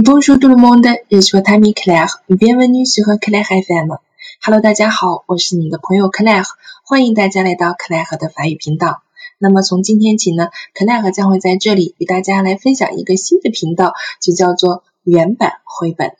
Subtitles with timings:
[0.00, 2.22] Bonjour tout le monde, je suis votre ami Claire.
[2.30, 3.98] Bienvenue sur Claire FM.
[4.44, 6.46] Hello，大家好，我是你的朋友 Claire，
[6.84, 9.02] 欢迎大家来到 Claire 的法语频道。
[9.38, 16.12] 那么从今天起呢，Claire 将会在这里与大家来分享一个新的频道，就叫做原版绘本。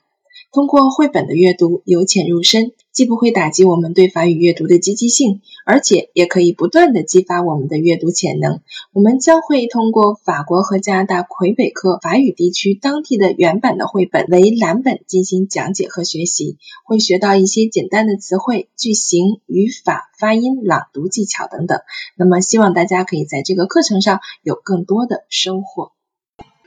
[0.50, 8.60] 通过绘本的阅读，由浅入深，既不会打击我们对法语阅读的积极性，而且也可以不断的激发我们的阅读潜能。
[8.92, 21.78] 我们将会通过法国和加拿大魁北克法语地区当地的原版的绘本为蓝本进行讲解和学习，会学到一些简单的词汇、句型、语法、发音、朗读技巧等等。
[22.16, 25.92] 那么，希望大家可以在这个课程上有更多的收获。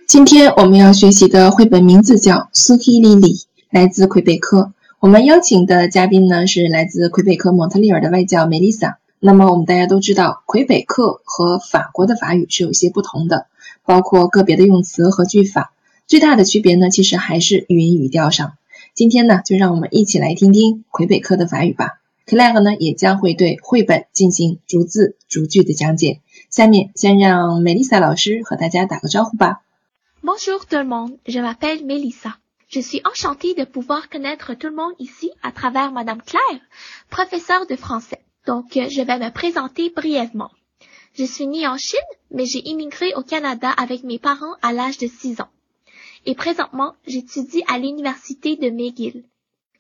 [0.08, 3.36] 今天我们要学习的绘本名字叫《苏希莉莉》。
[3.70, 9.00] 来自魁北克，我们邀请的嘉宾呢是来自魁北克蒙特利尔的外教梅丽莎。
[9.20, 13.48] 那么我们大家都知道，魁北克和法国的法语是有些不同的，
[13.84, 15.74] 包括个别的用词和句法。
[16.06, 18.54] 最大的区别呢，其实还是语音语调上。
[18.94, 22.00] 今天呢，就让我们一起来听听魁北克的法语吧。
[22.28, 26.20] Clag 呢也将会对绘本进行逐字逐句的讲解。
[26.52, 29.64] 下面先让梅丽莎老师和大家打个招呼吧。
[30.22, 32.34] Bonjour tout le monde, je m'appelle Melissa.
[32.72, 36.62] Je suis enchantée de pouvoir connaître tout le monde ici à travers Madame Claire,
[37.10, 38.24] professeure de français.
[38.48, 40.52] Donc, euh, je vais me présenter brièvement.
[41.14, 42.00] Je suis née en Chine,
[42.32, 45.50] mais j'ai immigré au Canada avec mes parents à l'âge de 6 ans.
[46.26, 49.26] Et présentement, j'étudie à l'université de McGill.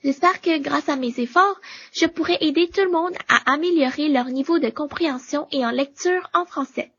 [0.03, 1.61] J'espère que grâce à mes efforts,
[1.93, 6.29] je pourrai aider tout le monde à améliorer leur niveau de compréhension et en lecture
[6.33, 6.91] en français.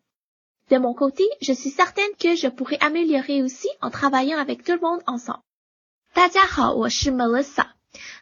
[0.71, 4.73] De mon côté, je suis certaine que je pourrai améliorer aussi en travaillant avec tout
[4.73, 5.43] le monde ensemble.
[6.15, 7.69] 大家好，我是 Melissa，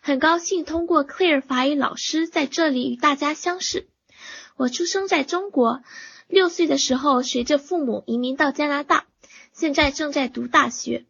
[0.01, 3.89] 很高兴通过 Clear 法语老师在这里与大家相识。
[4.57, 5.83] 我出生在中国，
[6.29, 9.07] 六岁的时候随着父母移民到加拿大，
[9.53, 11.05] 现在正在读大学。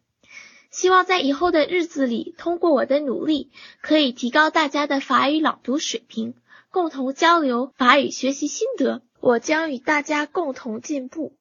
[0.71, 3.51] 希望在以后的日子里，通过我的努力，
[3.83, 6.35] 可以提高大家的法语朗读水平，
[6.71, 9.03] 共同交流法语学习心得。
[9.21, 11.35] 我将与大家共同进步。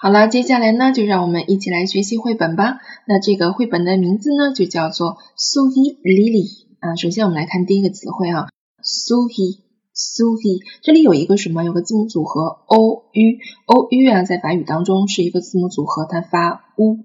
[0.00, 2.78] 好了，接下来呢，就让我们一起来学习绘本吧。
[3.04, 6.46] 那这个绘本的名字呢，就叫做《Suhi Lily》
[6.78, 6.94] 啊。
[6.94, 8.46] 首先我们来看第一个词汇哈，
[8.80, 11.64] 苏希，苏希，这里有一个什么？
[11.64, 12.78] 有个字母组合 o
[13.12, 13.24] u
[13.66, 17.00] o u 啊，在法语当中是一个字母组合，它发 u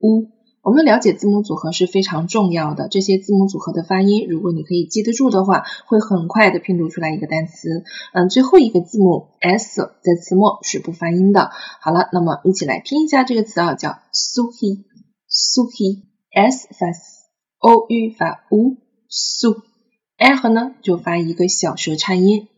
[0.00, 0.35] u。
[0.66, 2.88] 我们了解字母组合是非常重要的。
[2.88, 7.84] 这些字母组合的发音，如果你可以记得住的话，会很快的拼读出来一个单词。
[8.12, 11.52] 嗯，最后一个字母 s 在词末是不发音的。
[11.80, 22.48] 好了，那么一起来拼一下这个词啊，叫 suhi，suhi，s 发 s，o u 发 u，su，l 呢就发一个小舌颤音。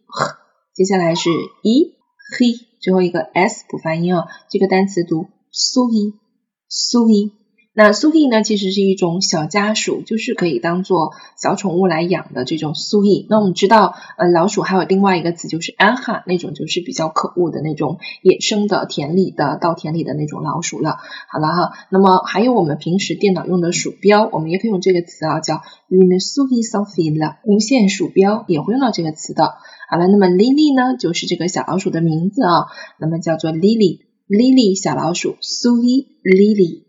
[0.72, 1.92] 接下来是 e
[2.38, 7.32] he，最后一个 s 不发音啊，这个单词读 suhi，suhi。
[7.78, 13.25] 那苏伊呢，其实是一种小家鼠，就是可以当做小宠物来养的这种苏伊。
[13.31, 20.97] 那我们知道，呃，老鼠还有另外一个词就是安哈，那种就是比较可恶的那种野生的田里的稻田里的那种老鼠了。
[21.31, 29.55] 好了哈，那么还有我们平时电脑用的鼠标，我们也可以用这个词啊，叫 une souris sans fil，无线鼠标也会用到这个词的。
[29.88, 32.67] 好了，那么 Lily 呢，就是这个小老鼠的名字啊，
[32.99, 36.88] 那么叫做 Lily，Lily 小老鼠，苏伊 Lily。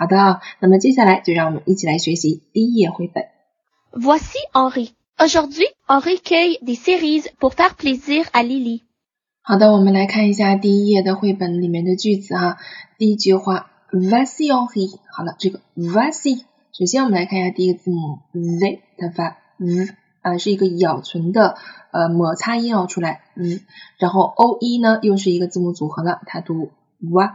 [0.00, 3.26] 好的，那么接下来就让我们一起来学习第一页绘本。
[3.92, 4.92] Voici Henri.
[5.18, 8.80] Aujourd'hui, Henri cueille des cerises pour faire plaisir à Lily.
[9.42, 12.56] 好的，我们来看一下第一页的绘本里面的句子哈。
[12.96, 14.98] 第一句话，Voici Henri。
[15.14, 19.86] 好了，这个 Voici，首先我们来看一下第一个字母 z，它发 v
[20.22, 21.56] 啊，是一个咬唇的
[21.90, 23.60] 呃摩擦音要出来 v，
[23.98, 26.70] 然后 o e 呢又是一个字母组合了，它读
[27.02, 27.28] w。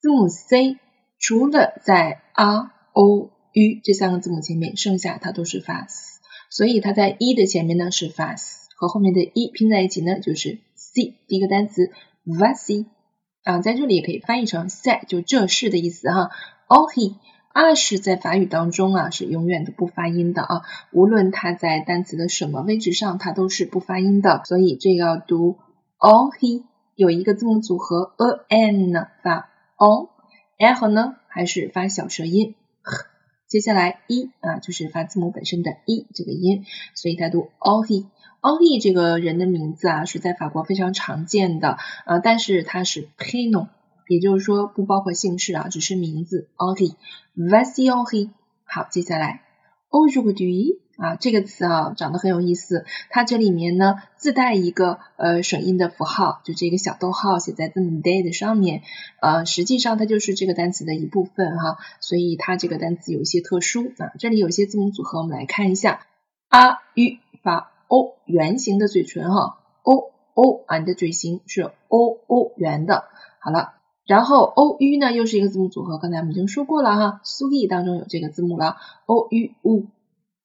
[0.00, 0.76] 字母 c。
[1.26, 6.20] 除了在 r o u 这三个字母前面，剩下它都是发 s，
[6.50, 11.14] 所以它在 e 的前面呢是发 s，和后面的 e 拼在一起呢就是 c。
[11.26, 11.90] 第一个单词
[12.24, 12.86] v a s i
[13.42, 16.28] 啊，在这里也可以翻译成 se，就这是的意思哈。
[16.66, 17.14] o he
[17.54, 20.60] r 是在法语当中啊是永远都不发音的啊，
[20.92, 25.56] 无论它在单词的什么位置上，它都是不发音的，所以这个要读
[25.96, 28.12] o he，有一个字母组合
[28.50, 28.92] a n
[29.22, 29.48] 发
[29.78, 30.10] o。
[30.58, 32.54] L 呢还是发小舌音，
[33.48, 36.64] 接下来 e 啊就是发字母本身的 e 这个音，
[36.94, 38.06] 所以它读 Henri。
[38.40, 43.68] Henri 这个人的名字啊是在法国非常常见的，呃，但是它是 p a n o
[44.06, 46.94] 也就是说不包括姓氏啊，只是名字 Henri。
[47.36, 48.30] Voici Henri。
[48.64, 49.42] 好，接下来
[49.90, 58.82] Aujourd'hui 啊，这个词啊长得很有意思，它这里面呢自带一个呃省音的符号，就这个小逗号写在字母 d 的上面，
[59.20, 64.12] 呃，实际上它就是这个单词的一部分哈，所以它这个单词有一些特殊啊。
[64.20, 66.06] 这里有些字母组合，我们来看一下
[66.48, 73.04] ，a u 发 o 圆形的嘴唇哈，o o 啊，你的嘴型是 o o 圆的，
[73.40, 73.74] 好了，
[74.06, 78.76] 然后 o u 呢又是一个字母组合，刚才我们已经说过了哈，苏 i 当中有这个字母了
[79.06, 79.86] ，o u u。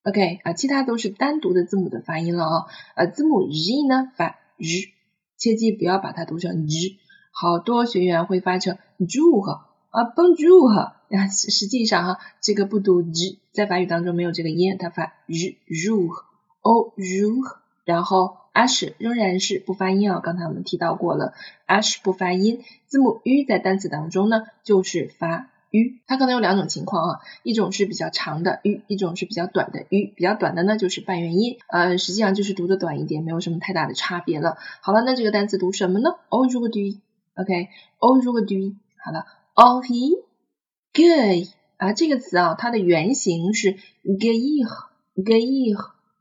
[0.10, 2.66] OK 啊，其他都是单独的字母的发音了啊。
[2.96, 4.92] 呃，字母 Z 呢发 Z，
[5.38, 6.98] 切记不要把它读成 Z。
[7.32, 9.68] 好多学员会发成 Ju 啊
[10.16, 10.96] ，Bonjour 啊，
[11.28, 17.44] 实际上哈，这个不读 Z，在法语当中没有这个音，它发 Ru，O Ru，
[17.86, 20.22] 然后 Ash 仍然是不发音啊。
[20.22, 21.34] 刚才我们提到过了
[21.68, 25.52] ，Ash 不发音，字母 U 在单词当中呢就是发。
[25.72, 34.58] u，它可能有两种情况啊，一种是比较长的 u，一种是比较短的 u，比较短的呢就是半元音，呃，实际上就是读的短一点，没有什么太大的差别了。
[34.82, 39.26] 好了，那这个单词读什么呢？Aujourd'hui，OK，Aujourd'hui，好了
[39.56, 45.76] ，Aujourd'hui，good 啊，这个词啊，它的原型是 gay，gay，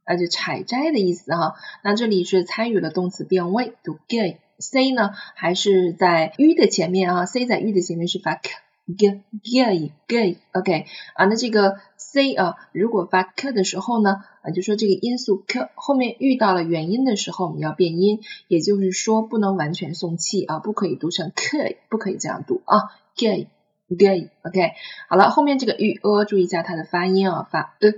[0.04, 1.54] 啊，就采摘的意思哈。
[1.82, 8.50] 那这里是参与了动词变位，读 gay，c 呢还是在 u 的前面啊，c 在 u 的前面是发 k。
[8.96, 22.79] G gay gay，OK 啊，那这个 c 啊，如果发 k 的时候呢，啊，就说这个音素 k 后面遇到了元音的时候，我们要变音，也就是说不能完全送气啊，不可以读成 k，不可以这样读啊
[23.14, 23.49] ，gay
[23.88, 24.73] gay，OK，
[25.08, 27.90] 好了，后面这个 u a 注意一下它的发音啊，发呃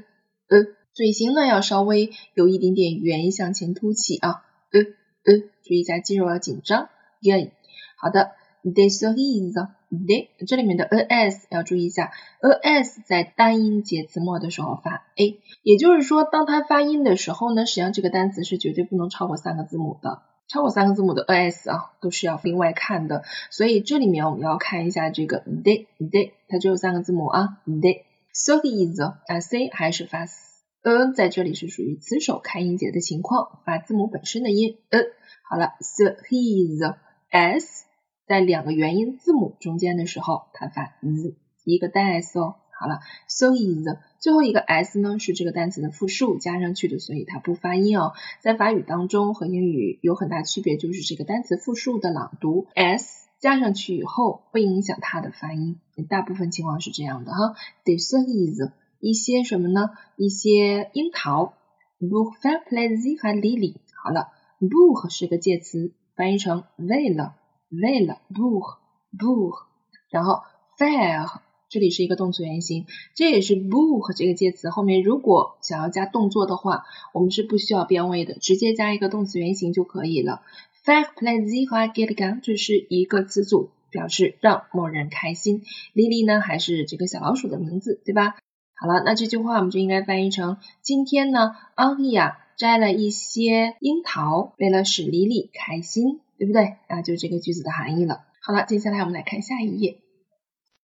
[0.48, 4.42] 呃，嘴型呢要稍微有一点点圆向前凸起啊，
[4.72, 6.88] 呃呃，注意一下肌肉要紧张
[7.22, 7.52] ，gay，
[7.96, 9.56] 好的，this is。
[10.06, 12.12] 对，这里面的 a s 要注意一下
[12.62, 23.24] ，a s 在单音节词末的时候发 a，也就是说，当它发音的时候呢，实际上这个单词是绝对不能超过三个字母的，超过三个字母的 a s 啊，都是要另外看的。
[23.50, 28.04] 所以这里面我们要看一下这个 d d，它只有三个字母啊，d。
[28.32, 35.00] So is 啊，c 还是发 a，在这里是属于词首开音节的情况，发字母本身的音 a。
[35.48, 36.94] 好了，so his
[37.32, 37.89] s。
[38.30, 41.34] 在两个元音字母中间的时候，它发 z，
[41.64, 42.54] 一个单 s 哦。
[42.70, 43.88] 好了，so is
[44.20, 48.12] 最后一个 s 呢是这个单词的复数加上去的，所以它不发音哦。
[48.38, 57.56] 在法语当中和英语有很大区别，就是这个单词复数的朗读 s 加上去以后会影响它的发音，大部分情况是这样的哈。
[57.82, 59.90] d e s o is 一些什么呢？
[60.14, 61.54] 一些樱桃。
[61.98, 63.74] Book fair plaisir 和 lily。
[64.00, 64.28] 好了
[64.60, 67.34] ，book 是个介词，翻译成为了。
[67.70, 68.78] 为了 book
[69.16, 69.62] book，
[70.10, 70.42] 然后
[70.76, 80.42] fair 这里是一个动词原形，这也是 book 这个介词后面如果想要加动作的话，我们是不需要变位的，直接加一个动词原形就可以了。
[80.84, 85.62] fair plaisir 和 get gun 这是一个词组，表示让某人开心。
[85.94, 88.34] Lily 呢还是这个小老鼠的名字，对吧？
[88.74, 96.18] 好了，那这句话我们就应该翻译成今天呢，Anya 摘了一些樱桃，为了使 Lily 开心。
[96.40, 96.78] 对不对？
[96.88, 98.24] 啊，就这个句子的含义了。
[98.40, 100.00] 好了，接下来我们来看下一页。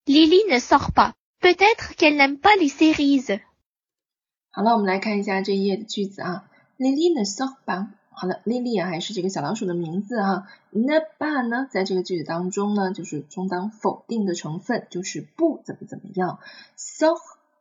[0.04, 1.14] Lily ne sort pas.
[1.40, 3.40] Peut-être qu'elle n'aime pas les cerises.
[4.50, 6.50] 好了，我们来看一下这一页的句子啊。
[6.76, 7.86] Lily ne sort pas.
[8.10, 10.46] 好了，Lily 啊，还是这个小老鼠的名字啊。
[10.72, 16.38] Ne pas 呢，在这个句子当中呢，就是充当否定的成分，就是不怎么怎么样。
[16.76, 17.16] Sort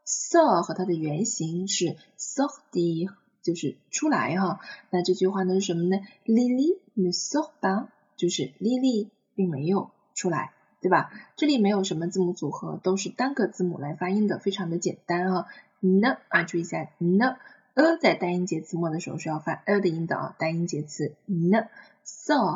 [0.05, 3.13] sort 和它的原型是 sortir。
[3.45, 4.59] 就是出来哈，
[4.89, 11.11] 那这句话呢是什么呢？Lily Nisoba 就是 Lily 并没有出来，对吧？
[11.35, 15.47] 这里没有什么字母组合，都是单个字母来发音的，非常的简单啊。
[15.81, 21.67] 呢啊，注意一下 n，e 在单音节词末的时候是要发 a 的音的啊，单音节词 n
[22.03, 22.55] s o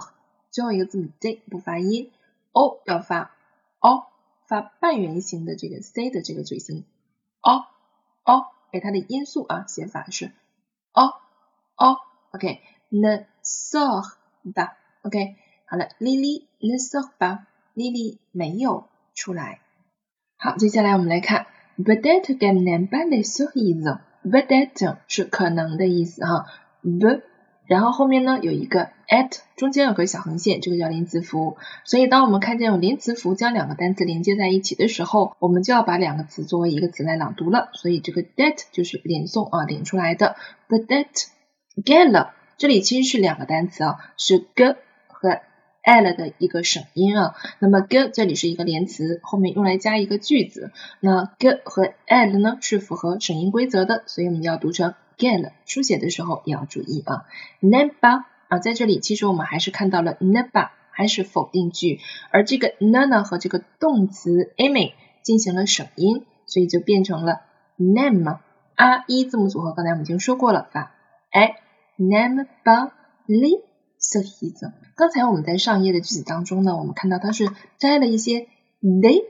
[0.49, 2.11] 最后一个字母 d 不发音
[2.53, 3.31] ，o 要发
[3.79, 4.05] o，
[4.47, 6.85] 发半圆形的这个 c 的这个嘴型
[7.41, 7.65] ，o
[8.23, 10.31] o，哎，它的音素啊写法是。
[10.93, 11.13] 哦
[11.75, 11.97] 哦
[12.31, 13.25] ，OK，ne
[14.53, 17.39] 吧，OK，好了，Lily le sofa。
[17.75, 19.61] Lily 没有出来。
[20.37, 26.45] 好，接下来我们来看，peut-être qu'elle n'aime pas les cerises，peut-être 是可能的意思哈
[26.81, 27.21] ，b，
[27.67, 31.55] 然后后面呢有一个 at，中间有个小横线，这个叫连词符。
[31.85, 37.69] 所以当我们看见有连词符将两个单词连接在一起的时候，我们就要把两个词作为一个词来朗读了。
[37.73, 40.35] 所以这个 that 就是连诵啊，连出来的。
[40.67, 41.27] But that
[41.85, 44.75] get 了，这里其实是两个单词啊，是 g
[45.07, 45.39] 和
[45.81, 47.33] l 的一个省音啊。
[47.59, 50.73] 那么 g 这里是一个连词，后面用来加一个句子。
[50.99, 57.23] 那 g 和 l 呢是符合省音规则的，所以我们要读成 get 书写的时候也要注意啊。
[57.61, 67.39] ne pas 啊，在这里其实我们还是看到了 ne pas 还是否定句，而这个 ne 呢和这个动词 aimer 进行了省音，所以就变成了
[67.77, 68.39] n'aime。
[68.75, 70.91] 啊一字母组合刚才我们已经说过了，发
[71.31, 71.55] 哎
[71.99, 72.91] n'aime pas
[73.27, 73.61] les
[73.99, 74.71] cerises。
[74.95, 78.47] 刚才我们在上页的句子当中呢，我们看到它是摘了一些
[78.81, 79.25] les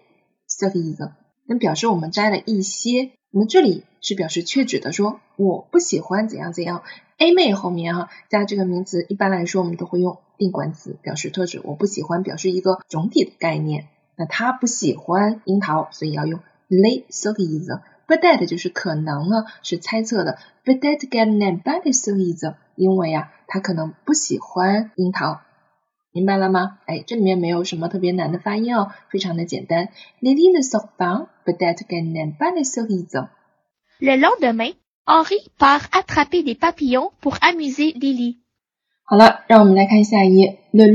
[0.47, 1.11] cerises，
[1.45, 3.11] 那表示我们摘了一些。
[3.31, 6.83] 那么这里是表示确指的，说我不喜欢怎样怎样。
[7.17, 11.61] a 妹后面哈加这个名词，一般来说我们都会用定冠词表示特指。
[11.63, 13.87] 我不喜欢表示一个总体的概念。
[14.15, 17.81] 那他不喜欢樱桃，所以要用 les cerises。
[18.09, 20.39] But that 就是可能啊，是猜测的。
[20.65, 25.41] But that get name by the cerises，因为啊，他可能不喜欢樱桃。
[26.11, 26.79] 明白了吗？
[26.87, 29.89] 哎，这里面没有什么特别难的发音哦，非常的简单。
[30.21, 33.27] Lily ne sort pas, peut-être qu'elle n'aime pas les cerises.
[33.99, 34.73] Le lendemain,
[35.05, 38.37] Henri part attraper des papillons pour amuser Lily.
[39.05, 40.61] 好了，让我们来看下一页。
[40.71, 40.87] Le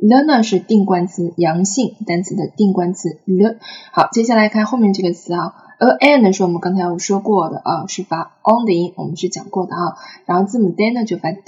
[0.00, 3.56] le 呢是定冠词，阳性单词的定冠词 le。
[3.92, 5.54] 好，接下来看后面这个词啊。
[5.78, 9.96] a an 呢是我们刚才有说过的啊，是发 on 的音，我们是讲过的啊。
[10.26, 11.40] 然后字母 d 呢就发 d，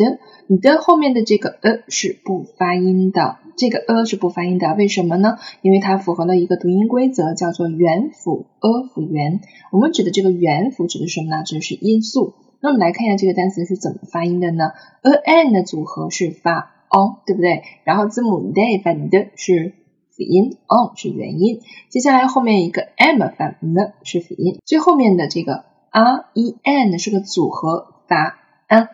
[0.46, 5.36] 你的后面的这个 a 是不发音的，这个 a 是不发音的，为什么呢？
[5.60, 9.40] 因为它符合了一个读音规则，叫做元辅 a 辅元。
[9.70, 11.42] 我们指的这个元辅指的是什么呢？
[11.42, 12.32] 指的是音素。
[12.60, 14.70] 那我们来看一下这个单词是怎么发音的呢
[15.02, 17.62] ？a n 的组合是发 on，对不对？
[17.84, 19.74] 然后字母 d 发 d 是。
[20.14, 28.88] 辅音 on 是元音，接下来后面一个 m 发 m 是辅音，最后面的这个 r e n 是个组合发 an，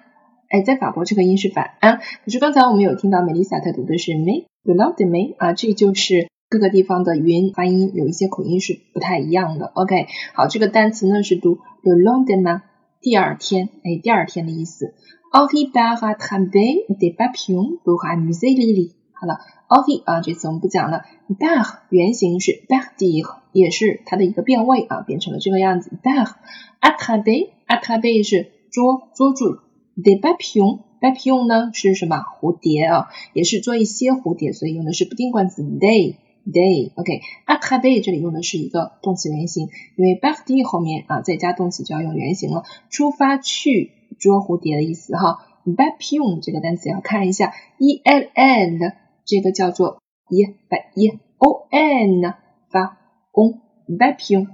[0.49, 9.67] 哎，在法国这个音是发 an，可是刚才我们有听到美丽萨她读的是 me，you love the me 啊，这就是各个地方的语音发音有一些口音是不太一样的。
[9.75, 12.61] OK，好，这个单词呢是读 le lendemain，
[13.01, 14.95] 第二天，哎，第二天的意思。
[15.33, 18.93] Henri part attraper des papillons pour amuser Lily。
[19.13, 19.39] 好了。
[19.71, 21.03] o k 啊，这次我们不讲了。
[21.29, 25.91] bag 原型是 bagdir，也是它的一个变位啊，变成了这个样子。
[26.03, 29.59] bag，attraper，attraper 是捉捉住。
[30.03, 32.17] de papillon，papillon 呢是什么？
[32.17, 36.93] 蝴蝶啊，也是捉一些蝴蝶，所以用的是不定冠词 day，day。
[36.95, 45.39] OK，attraper 这里用的是一个动词原形，因为 bagdir 后面啊再加动词就要用原形了，出发去捉蝴蝶的意思哈。
[45.65, 48.97] ，bapion 这个单词要看一下，e l n。
[49.25, 50.01] 这个叫做
[50.31, 52.35] e 发 e o n
[52.71, 52.97] 发
[53.31, 54.47] 公 papillon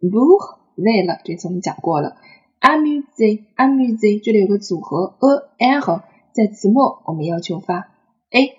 [0.00, 2.16] pour 为了，这次我们讲过了。
[2.60, 5.18] ，amuse amuse 这里有个组合
[5.58, 7.88] a r 在词末我们要求发
[8.30, 8.52] a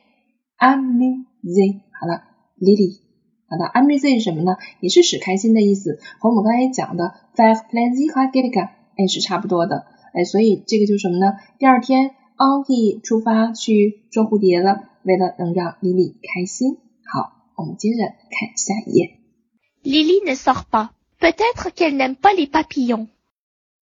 [0.60, 2.24] amuse 好了
[2.60, 3.00] ，Lily
[3.48, 4.58] 好的 amuse 是什么呢？
[4.82, 11.34] 也是使开心的意思，和我们刚才讲的 five plaisir à quelqu'un 哎是差不多的哎，所以这个就是什么呢？
[11.60, 14.90] 第二天 Henri 出发去捉蝴蝶了。
[15.04, 19.20] 为了能让 Lily 开心，好，我们接着看下一页。
[19.84, 20.92] Lily ne sort pas.
[21.20, 23.08] Peut-être qu'elle n'aime pas les papillons.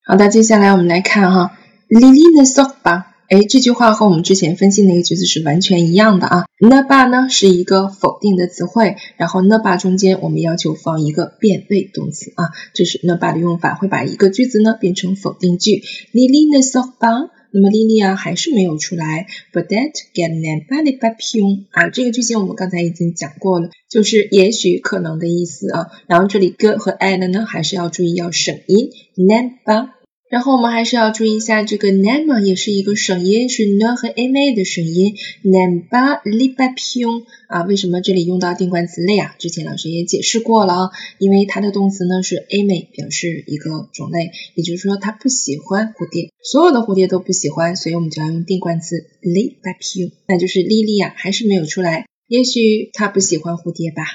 [0.03, 1.55] 好的，接下来我们来看哈
[1.89, 3.03] ，Lily ne sort pas。
[3.31, 6.43] 哎，这句话和我们之前分析那个句子是完全一样的啊。
[6.59, 15.81] ne pas 呢是一个否定的词汇，然后 ne pas 中间我们要求放一个变位动词啊，这是 ne pas 的用法，会把一个句子呢变成否定句。
[16.11, 17.29] Lily ne sort pas。
[17.53, 25.87] 那么莉莉啊还是没有出来，but that get n a b y b y pion 啊，这个句型我们刚才已经讲过了，就是也许可能的意思啊。
[26.07, 30.00] 然后这里 g 和 a 的呢还是要注意要省音，name by。
[30.31, 39.35] 然后我们还是要注意一下，这个 name 也是一个省音，是 n 和 a m 的省音，name by li papillon 啊，为什么这里用到定冠词类啊？
[39.39, 54.05] 之前老师也解释过了啊，因为它的动词呢是 a m 表示一个种类，也就是说它不喜欢蝴蝶，所有的蝴蝶都不喜欢，所以我们就要用定冠词 libapion，那就是莉莉啊，还是没有出来，也许她不喜欢蝴蝶吧。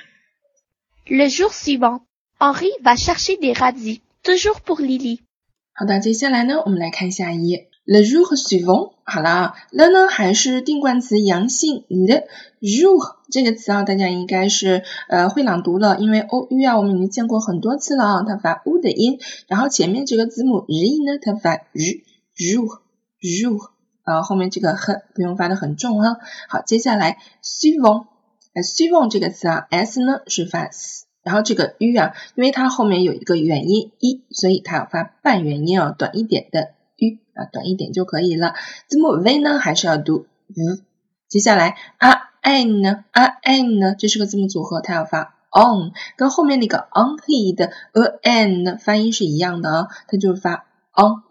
[1.09, 2.01] Le jour suivant,
[2.41, 5.19] Henri va chercher des radis, toujours pour Lily.
[5.79, 7.69] 好的，接下来呢，我们来看下一页。
[7.85, 12.25] Le jour suivant，好了，le 呢还是定冠词阳性，le
[12.63, 23.69] jour 这个词啊，大家应该是呃会朗读了，因为 o u 啊，我们已经见过很多次了啊，它发 u 的音，然后前面这个字母 r 呢，它发 r，jour，jour，
[24.03, 26.17] 啊，后面这个很不用发的很重啊。
[26.49, 28.07] 好，接下来 suivant，
[28.55, 31.05] 呃，suivant 这个词啊，s 呢是发 s。
[31.27, 38.55] 然后这个 u 啊，因为它后面有一个元音一，所以它要发半元音啊，短一点的 u 啊，短一点就可以了。
[38.87, 40.85] 字母 v 呢，还是要读 v。
[41.29, 47.73] 接下来 r n 呢，r n 呢，这是个字母组合，它要发 on，跟后面那个 on he 的
[48.23, 51.25] a n 呢发音是一样的啊，它就是发 on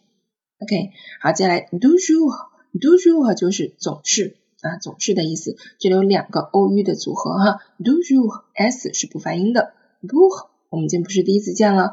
[0.60, 0.90] OK，
[1.20, 5.56] 好，接下来 d o u j o u r d o u j o u r 就是总是啊，总是的意思。
[5.78, 10.28] 这里有两个 o u 的组合哈 d o u j o u r s 是不发音的 b o u
[10.28, 11.92] r 我们已经不是第一次见了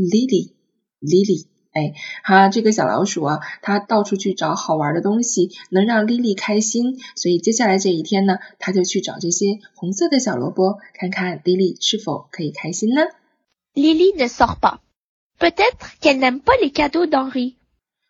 [0.00, 1.92] Lily，Lily，哎，
[2.24, 6.98] 哈，这个小老鼠啊，它到处去找好玩的东西，能让 Lily 开心。
[7.16, 13.02] 所以接下来这一天呢，它就去找这些红色的小萝卜，看看 Lily 是否可以开心呢
[13.74, 17.56] ？Lily ne sort pas，peut-être qu'elle n'aime pas les cadeaux d'Henri。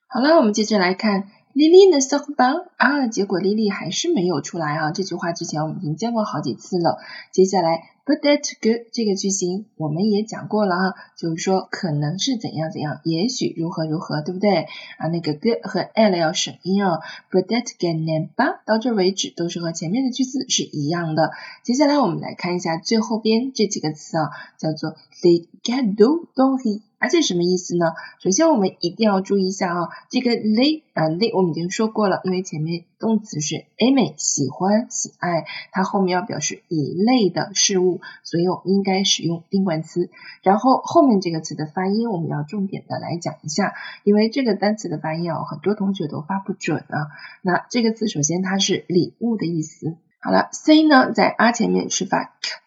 [0.07, 4.93] 好了，我们接着来看 Lily ne sort pas 啊，结果 Lily 还是没有出来啊。
[4.93, 6.99] 这句话之前我们已经见过好几次了。
[7.33, 7.81] 接下来。
[8.11, 14.67] But that good 这个句型我们也讲过了啊，就是说可能是怎样怎样，也许如何如何，对不对
[14.99, 15.07] 啊？
[15.13, 17.03] 那个 good 和 l 要省音哦。
[17.31, 21.31] But that can never 到这为止都是和前面的句子是一样的。
[21.63, 26.81] 接下来我们来看一下最后边这几个词啊，叫做 they can do do he。
[27.01, 27.87] 而且什么意思呢？
[28.23, 40.11] 首先我们一定要注意一下啊，这个 they 啊 they 我们已经说过了，因为前面动词是 amy 喜欢喜爱，它后面要表示一类的事物，所以我们应该使用定冠词。
[40.43, 43.73] 然后后面这个词的发音我们要重点的来讲一下，
[44.05, 47.09] 因为这个单词的发音啊，很多同学都发不准啊。
[47.41, 49.97] 那这个词首先它是礼物的意思。
[50.21, 52.61] 好了，c 呢在 r 前面是发 k，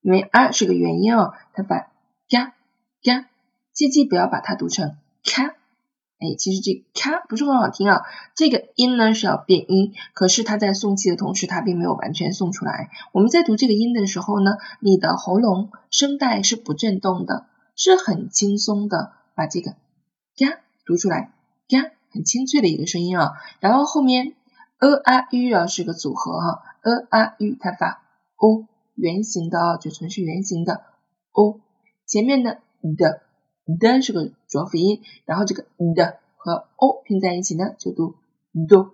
[0.00, 1.90] 因为 r 是个元音哦，它发
[2.28, 2.52] ga
[3.02, 3.29] ga。
[3.80, 5.54] 切记不要把它读成 ca，
[6.18, 8.02] 哎，其实这 ca 不是很好听啊。
[8.34, 12.90] 这个音呢是要变音，可是它在送气的同时，它并没有完全送出来。
[13.12, 19.70] 我们在读这个音的时候呢，你的喉咙声带是不震动的，是很轻松的把这个
[20.36, 21.32] 嘎读出来
[21.66, 23.32] 嘎很清脆的一个声音啊。
[23.60, 24.34] 然后后面
[24.76, 28.02] a a u 啊是个组合哈，a a u 它发
[28.36, 30.82] o 圆形的啊，嘴唇是圆形的
[31.32, 31.60] o，
[32.06, 32.58] 前面的
[32.98, 33.22] 的。
[33.78, 38.14] 的是个浊辅音，然后这个的和 o 拼在一起呢，就读
[38.68, 38.92] do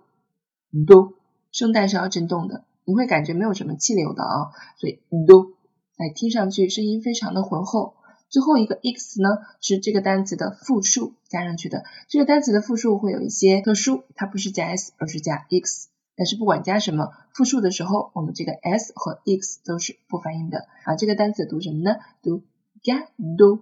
[0.85, 1.13] do，
[1.51, 5.53] 声带是要震动的，你会感觉没有什么气流的啊，所以 do，
[5.97, 7.93] 哎，听上去声音非常的浑厚。
[8.29, 9.29] 最后一个 x 呢，
[9.61, 15.87] 是这个单词的复数加上去的，这个单词的复数会有一些特殊，它不是加 s，而是加 x，
[16.17, 20.97] 但是不管加什么复数的时候，我们这个 s 和 x 都是不发音的啊。
[20.97, 21.95] 这个单词读什么呢？
[22.21, 22.43] 读
[22.83, 23.61] ga do。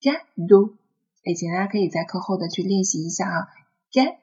[0.00, 0.74] Ga do，
[1.24, 3.48] 哎，请大家可以在课后的去练习一下啊。
[3.92, 4.16] ga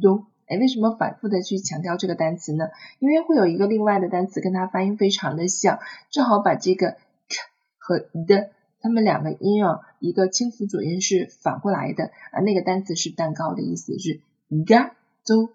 [0.00, 2.66] do，哎，为什么反复的去强调这个单词呢？
[2.98, 5.78] 因为会有一个另外的单词跟它发音非常的像，
[6.10, 6.90] 正好把这个
[7.28, 7.38] k
[7.78, 12.40] 和 d，它们两个音啊，一个清辅佐音是反过来的啊。
[12.40, 14.20] 那个单词是蛋糕的意思是
[14.66, 14.90] get
[15.24, 15.50] do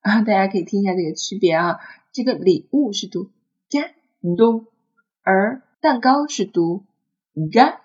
[0.00, 1.80] 啊，大家可以听一下这个区别啊。
[2.12, 3.30] 这个礼物是读
[3.70, 3.90] get
[4.36, 4.66] do，
[5.22, 6.84] 而蛋糕是读
[7.34, 7.78] get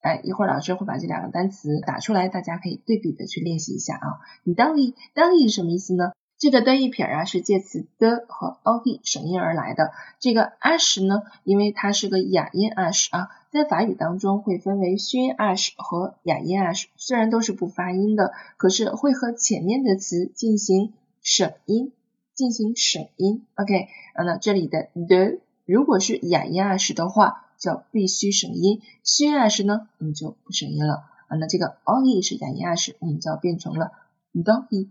[0.00, 4.20] 哎，一会儿老师会把这两个单词打出来，大家可以对比的去练习一下啊。
[4.44, 6.12] 你当一当一是什么意思呢？
[6.38, 9.92] 这个的一撇啊是介词的和 o e 省音而来的。
[10.18, 21.92] 这个 ash 呢，因为它是个哑音 ash 啊，在法语当中会分为虚音 ash 和哑音 ash，虽然都是不发音的，可是会和前面的词进行省音，
[22.34, 23.44] 进行省音。
[23.56, 27.44] OK，那这里的 the 如果是哑音 ash 的话。
[27.60, 31.36] 叫必须省音，虚音二式呢，我们就不省音了啊。
[31.36, 33.92] 那这个 on e 是哑音二式，我们就要变成了
[34.32, 34.88] don he。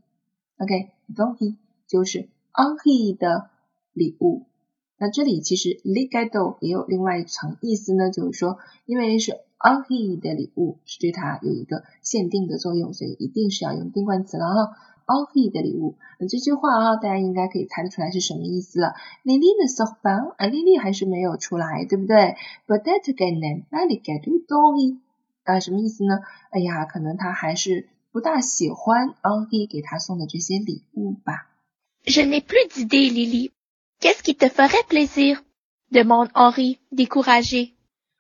[0.58, 1.56] OK，don he
[1.88, 3.50] 就是 on he 的
[3.92, 4.46] 礼物。
[4.98, 14.78] 那这里其实 legado 也有另外一层意思呢，就是说因为是 Henri 的礼物是对它有一个限定的作用，所以一定是要用定冠词了哈。
[15.10, 18.93] Henri 的礼物，那这句话啊，大家应该可以猜得出来是什么意思了。
[19.26, 22.36] Lily 的 s o f a 啊，Lily 还是没有出来，对不对
[22.67, 25.00] ？But that again, Lily get to Henri
[25.45, 26.19] 啊，什么意思呢？
[26.52, 31.50] 哎呀，可能他还是不大喜欢 Henri 给他送的这些礼物吧。
[32.06, 33.52] Je n'ai plus d'idée, Lily.
[34.00, 35.41] Qu'est-ce qui te ferait plaisir?
[35.91, 37.72] demande Henri, découragé.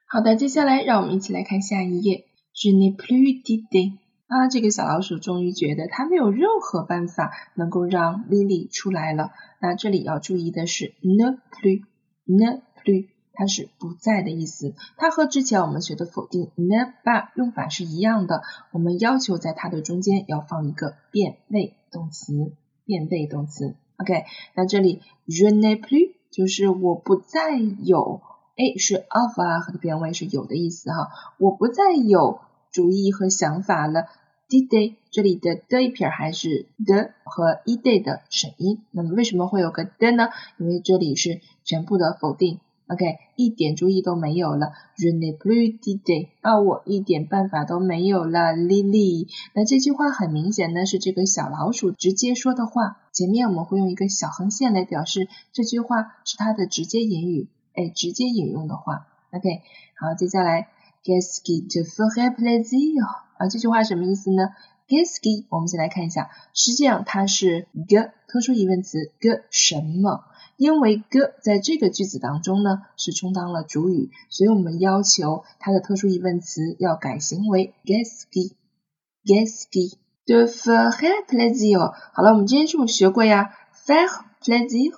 [0.07, 2.25] 好的，接下来让我们一起来看下一页。
[2.53, 3.93] Je n'ai plus d'idée.
[4.29, 9.31] 啊，这个小老鼠终于觉得它没有任何办法能够让 Lily 出来了。
[9.59, 14.75] 那这里要注意的是 ne plus，ne plus，它是不在的意思。
[14.97, 18.43] 它和之前我们学的否定 ne pas 用法是一样的。
[18.71, 22.53] 我们要求在它的中间要放一个变位动词，
[22.85, 23.77] 变位动词。
[23.97, 28.21] OK，那这里 je ne plus 就是我不再有，
[28.55, 34.05] 哎，是 avoir 的变位是有的意思哈，我不再有主意和想法了。
[34.49, 40.29] Did 这里的的一撇还是的和 e day 的省音，那么为什么会有个的呢？
[40.57, 42.59] 因为这里是全部的否定。
[42.87, 43.05] OK，
[43.35, 44.71] 一点注意都没有了。
[44.97, 49.27] Je n'ai plus d'idée，啊，我一点办法都没有了，Lily。
[49.53, 59.05] 那这句话很明显呢是这个小老鼠直接说的话，前面我们会用一个小横线来表示这句话是它的直接引语，哎，直接引用的话。
[59.31, 59.61] OK，
[59.95, 60.69] 好，接下来
[61.09, 63.03] ，Qu'est-ce qui te ferait plaisir？
[63.39, 64.49] 啊，这句话什么意思呢
[64.87, 65.47] ？Qu'est-ce qui？
[65.49, 70.25] 我们先来看一下，实际上它是个特殊疑问词个什么？
[70.55, 81.91] 因为个在这个句子当中呢是充当了主语，所以我们要求它的特殊疑问词要改形为 qu'est-ce qui，qu'est-ce qui te ferait plaisir。
[82.13, 84.93] 好了，我们之前是不是学过呀？faire plaisir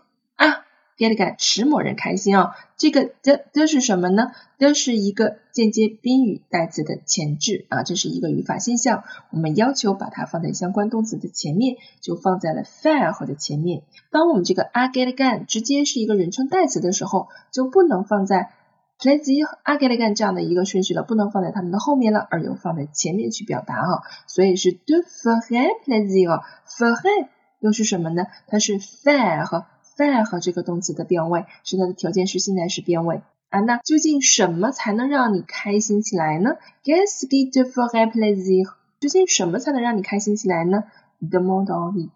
[0.98, 4.32] get 感使某人开心啊，这个的的是什么呢？
[4.58, 9.04] 的是一个间接宾语代词的前置啊，这是一个语法现象。
[9.32, 13.84] 我们要求把它放在相关动词的前面，就放在了 fare 的前面。
[14.12, 18.52] 当我们这个 I get again 直接是一个人称代词的时候，就不能放在
[19.00, 24.04] please I get again 这样的一个顺序了，不能放在它们的后面了，而又放在前面去表达啊。
[24.28, 27.28] 所以是 do ferait plaisir，ferait
[27.60, 28.28] 又是什么呢？
[28.48, 29.66] 它是 fair 和
[29.98, 33.60] far 和这个动词的变位，是它的条件是现在时变位啊。
[33.62, 38.74] 那究竟什么才能让你开心起来呢？Qu'est-ce qui te ferait plaisir？
[39.00, 40.84] 究竟什么才能让你开心起来呢
[41.22, 42.10] ？Demande Henri，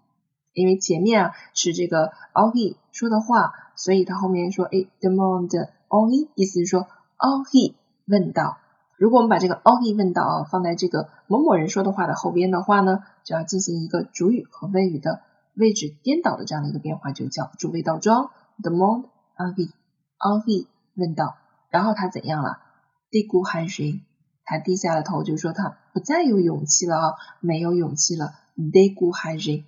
[0.53, 7.73] 因为前面啊是这个 Henri 说的话，所以他后面说哎，Demande Henri，意思是说 Henri
[8.05, 8.57] 问道。
[8.97, 15.21] 如果我们把这个 Henri 问道啊放在这个某某人说的话的后边的话呢，就要进行一个主语和谓语的。
[15.55, 18.31] 位置颠倒的这样的一个变化就叫主谓倒装。
[18.61, 21.37] The monde Henri，Henri 问道，
[21.69, 22.59] 然后他怎样了
[23.11, 24.01] ？Découragé，
[24.43, 28.33] 他低下了头，就说他不再有勇气了啊，没有勇气了。
[28.57, 29.65] Découragé，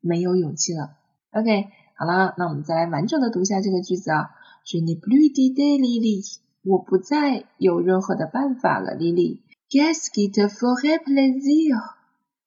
[0.00, 0.96] 没有勇气了。
[1.32, 4.30] OK，好了，那我们再来完整的读一下这个句子啊。
[4.64, 9.40] Je n'ai plus d'idée, Lily，我不再有任何的办法了，Lily。
[9.70, 11.94] Qu'est-ce qui te ferait plaisir？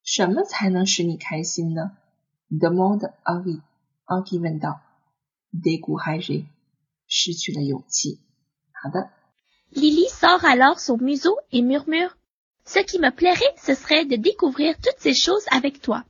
[0.03, 1.91] 什么才能使你开心呢
[2.52, 3.60] ？demande Henri.
[4.06, 4.80] Henri 问道，
[5.52, 6.46] découragé，
[7.06, 8.20] 失去了勇气。
[8.72, 9.10] 好的。
[9.72, 12.16] Lily sort alors son museau et murmure
[12.64, 16.04] Ce qui me plairait, ce serait de découvrir toutes ces choses avec toi.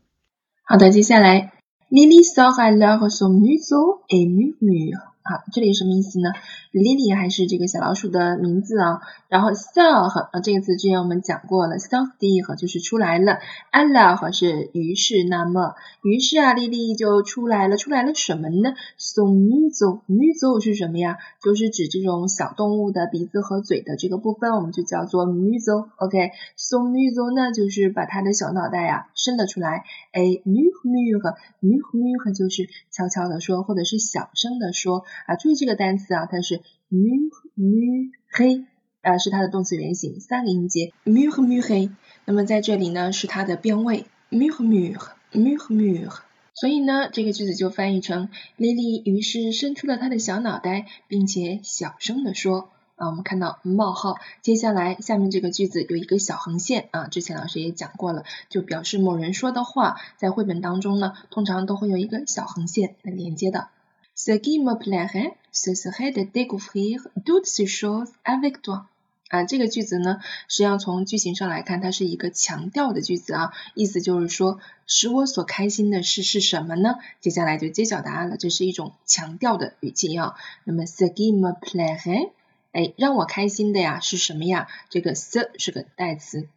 [0.65, 1.53] 好的，接下来，
[1.89, 6.31] Lily sort alors son museau et murmure 好，这里什么意思呢
[6.74, 9.00] ？Lily 还是这个小老鼠的名字啊。
[9.30, 13.40] 然后 sort 啊这个词之前我们讲过了，sortir 就是出来了
[13.72, 21.18] ，alors 是于是那么，于是啊，Lily 就出来了，出来了什么呢？Son museau，museau 是什么呀？
[21.42, 25.88] 就是指这种小动物的鼻子和嘴的这个部分，我们就叫做 museau。
[25.98, 29.84] OK，son museau 呢就是把它的小脑袋呀伸了出来。
[30.12, 35.06] A murmure，murmure 就是悄悄的说，或者是小声的说。
[35.28, 38.66] 啊，注意这个单词啊，它是 murmure，
[39.02, 41.92] 啊是它的动词原形，三个音节 murmure。
[42.26, 46.20] 那么在这里呢是它的变位 murmure，murmure。
[46.54, 52.70] 所以呢这个句子就翻译成 Lily 于是伸出了她的小脑袋，并且小声的说。
[52.96, 63.70] 啊，我们看到冒号，接下来下面这个句子有一个小横线啊，之前老师也讲过了，就表示某人说的话，在绘本当中呢，通常都会有一个小横线来连接的。
[64.16, 68.88] Ce qui me plairait, ce serait de découvrir toutes ces choses avec toi。
[69.30, 77.00] 啊，这个句子呢，实际上从句型上来看，它是一个强调的句子啊，意思就是说，使我所开心的事是什么呢？
[77.20, 80.36] 接下来就揭晓答案了，这是一种强调的语气啊。
[80.66, 82.30] 那么，ce qui me plairait，
[82.74, 84.68] 哎，让我开心的呀是什么呀？
[84.90, 86.48] 这个 ce 是个代词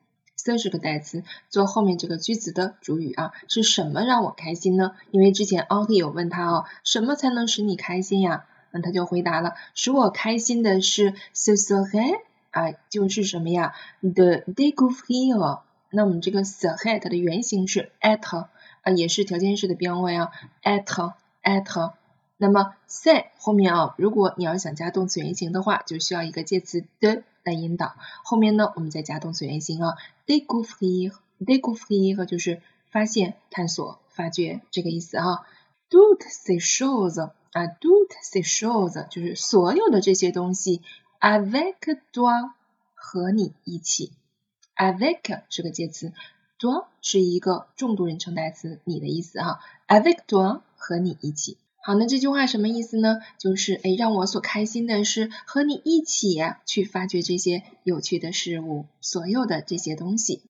[0.47, 3.33] 这是个代词，做后面这个句子的主语啊。
[3.49, 4.93] 是什么让我开心呢？
[5.11, 8.45] 因为之前 Henri 有问他哦，什么才能使你开心呀？
[8.71, 12.21] 那他就回答了，使我开心的是 ce serait
[12.53, 15.63] 啊，就是什么呀？the découvrir。
[15.91, 18.47] 那我们这个 serait 它的原型是 at
[18.83, 20.31] 啊，也是条件式的变位啊
[20.63, 21.93] ，at at。
[22.39, 27.95] 那么，say 后面啊，如果你要想加动词原形的话，就需要一个介词的来引导。
[28.25, 29.95] 后面呢，我们再加动词原形啊
[30.27, 35.47] ，découvrir，découvrir 就是发现、探索、发掘这个意思哈。
[35.89, 40.83] toutes ces choses 啊，toutes ces choses 就是所有的这些东西
[41.21, 41.77] ，avec
[42.13, 42.51] toi
[42.95, 44.13] 和你一起
[44.77, 46.13] ，avec 是个介词
[46.59, 51.57] ，toi 是一个重度人称代词，你的意思哈，avec toi 和你一起。
[51.87, 53.21] 好，那这句话什么意思呢？
[53.39, 60.43] 就是哎，让我所开心的是和你一起去发掘这些有趣的事物，所有的这些东西。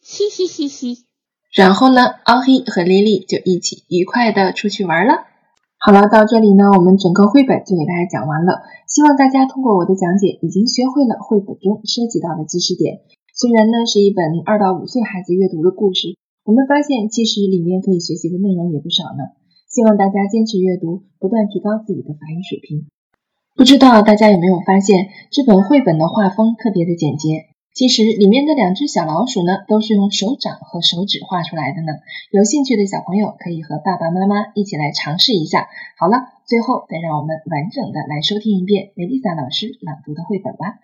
[0.00, 1.04] 嘻嘻嘻嘻。
[1.52, 5.28] 然后呢，奥黑和莉莉就一起愉快的出去玩了。
[5.76, 8.62] 好了，到这里呢，我们整个绘本就给大家讲完了。
[8.88, 13.02] 希望大家通过我的讲解，已经学会了绘本中涉及到的知识点。
[13.34, 19.35] 虽然呢是一本二到五岁孩子阅读的故事，我们发现其实里面可以学习的内容也不少呢。
[19.76, 22.88] 希望大家坚持阅读，不断提高自己的法语水平。
[23.54, 27.52] 不知道大家有没有发现，这本绘本的画风特别的简洁。
[27.74, 31.92] 其实里面的两只小老鼠呢，都是用手掌和手指画出来的呢。
[32.30, 35.68] 有兴趣的小朋友可以和爸爸妈妈一起来尝试一下。
[35.98, 40.80] 好了，最后再让我们完整的来收听一遍梅丽莎老师朗读的绘本吧。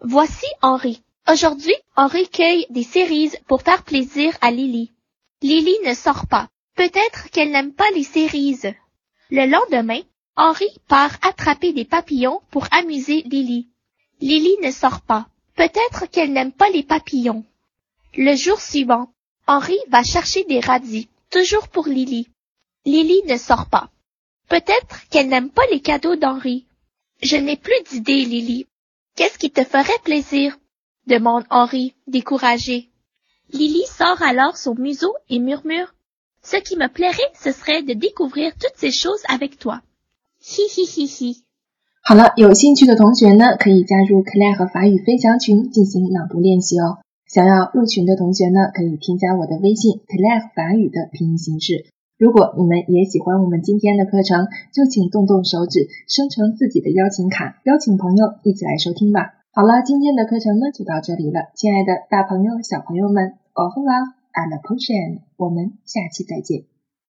[0.00, 0.98] Voici Henri.
[1.24, 4.90] Aujourd'hui, Henri cueille des cerises pour faire plaisir à Lily.
[5.40, 6.48] Lily ne sort pas.
[6.74, 8.72] Peut-être qu'elle n'aime pas les cerises.
[9.30, 10.00] Le lendemain,
[10.36, 13.68] Henri part attraper des papillons pour amuser Lily.
[14.20, 15.28] Lily ne sort pas.
[15.54, 17.44] Peut-être qu'elle n'aime pas les papillons.
[18.16, 19.12] Le jour suivant,
[19.46, 22.28] Henri va chercher des radis, toujours pour Lily.
[22.84, 23.90] Lily ne sort pas.
[24.48, 26.66] Peut-être qu'elle n'aime pas les cadeaux d'Henri.
[27.22, 28.66] Je n'ai plus d'idée, Lily.
[29.16, 30.58] Qu'est-ce qui te ferait plaisir?
[31.06, 32.88] demande Henri, découragé.
[33.50, 35.94] Lily sort alors son museau et murmure
[36.44, 39.80] ce qui me plairait, ce serait de découvrir toutes ces choses avec toi.
[40.44, 41.42] Hi hi hi hi.
[42.02, 46.98] 好了，有兴趣的同学呢，可以加入 Claire 和法语分享群进行朗读练习哦。
[47.26, 51.86] 想要入群的同学呢，可以添加我的微信 Claire 法语的拼音形式。
[52.18, 59.40] 如果你们也喜欢我们今天的课程，就请动动手指生成自己的邀请卡，邀请朋友一起来收听吧。
[59.50, 66.64] 好了，今天的课程呢就到这里了，亲爱的大朋友、小朋友们，哦吼啦 And potion，我们下期再见。